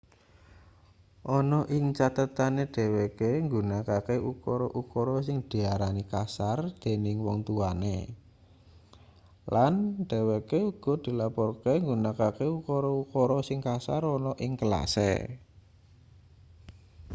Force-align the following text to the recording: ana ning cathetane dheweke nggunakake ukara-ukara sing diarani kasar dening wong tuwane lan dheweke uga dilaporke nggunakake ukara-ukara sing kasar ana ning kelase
ana 1.37 1.59
ning 1.69 1.85
cathetane 1.97 2.63
dheweke 2.75 3.29
nggunakake 3.45 4.15
ukara-ukara 4.31 5.17
sing 5.27 5.37
diarani 5.51 6.03
kasar 6.13 6.59
dening 6.81 7.17
wong 7.25 7.39
tuwane 7.47 7.97
lan 9.53 9.73
dheweke 10.09 10.57
uga 10.71 10.93
dilaporke 11.05 11.71
nggunakake 11.83 12.45
ukara-ukara 12.57 13.37
sing 13.47 13.59
kasar 13.67 14.01
ana 14.15 14.31
ning 14.41 14.53
kelase 14.61 15.11